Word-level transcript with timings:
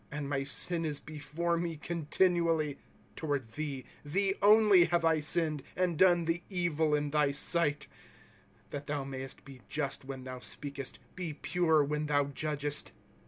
And 0.09 0.27
my 0.27 0.43
sin 0.43 0.83
is 0.83 0.99
before 0.99 1.57
me 1.57 1.77
continually. 1.77 2.79
* 2.97 3.15
Toward 3.15 3.49
thee, 3.51 3.85
thee 4.03 4.33
only, 4.41 4.85
have 4.85 5.05
I 5.05 5.19
sinned. 5.19 5.61
And 5.75 5.95
done 5.95 6.25
the 6.25 6.41
evil 6.49 6.95
in 6.95 7.11
thy 7.11 7.29
sight; 7.33 7.85
That 8.71 8.87
thou 8.87 9.03
mayest 9.03 9.45
be 9.45 9.61
just 9.69 10.07
wlien 10.07 10.25
thou 10.25 10.39
speakest, 10.39 10.97
Bo 11.15 11.33
pure 11.43 11.83
when 11.83 12.07
thou 12.07 12.23
judgest. 12.25 12.93